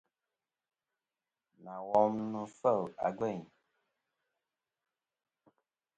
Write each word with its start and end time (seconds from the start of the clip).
Nà 1.63 1.73
wom 1.87 2.13
nɨ̀n 2.31 2.47
fêl 2.59 2.81
a 3.05 3.07
gvêyn. 3.17 3.41